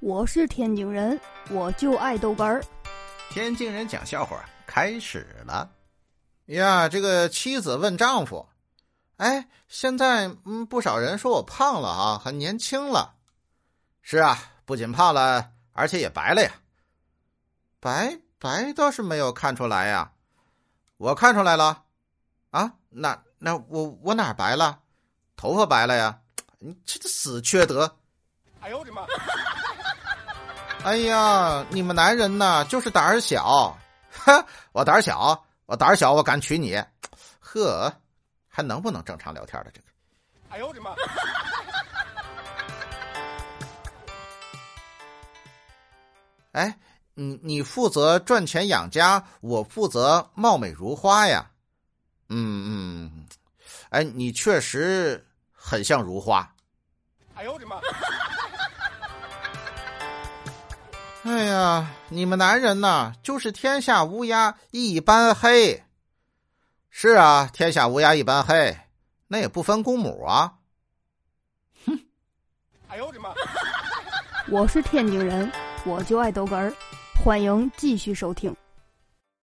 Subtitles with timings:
[0.00, 1.20] 我是天津人，
[1.50, 2.62] 我就爱豆干儿。
[3.30, 5.68] 天津人讲笑话开始了。
[6.46, 8.48] 呀，这个妻子问丈夫
[9.18, 13.16] ：“哎，现在嗯，不少人说我胖了啊，很年轻了。
[14.00, 16.52] 是啊，不仅胖了，而且也白了呀。
[17.80, 20.12] 白白倒是没有看出来呀，
[20.96, 21.82] 我看出来了。
[22.50, 24.78] 啊，那那我我哪白了？
[25.36, 26.20] 头发白了呀。
[26.60, 27.98] 你这个死缺德！
[28.60, 29.02] 哎呦我的妈！
[30.84, 33.76] 哎呀，你们男人呐，就是胆儿小。
[34.10, 36.82] 哈，我胆儿小，我胆儿小，我敢娶你。
[37.40, 37.92] 呵，
[38.48, 39.70] 还能不能正常聊天了？
[39.72, 39.86] 这个。
[40.50, 40.92] 哎呦我的妈！
[46.52, 46.78] 哎，
[47.14, 51.50] 你你负责赚钱养家，我负责貌美如花呀。
[52.30, 53.26] 嗯嗯，
[53.90, 56.50] 哎，你确实很像如花。
[57.34, 57.76] 哎呦我的妈！
[61.24, 65.84] 哎呀，你们男人呐，就是天下乌鸦一般黑。
[66.90, 68.76] 是啊，天下乌鸦一般黑，
[69.26, 70.54] 那也不分公母啊。
[71.86, 71.98] 哼！
[72.88, 73.30] 哎呦我的妈！
[74.48, 75.50] 我是天津人，
[75.84, 76.72] 我就爱逗哏儿。
[77.22, 78.54] 欢迎继续收听。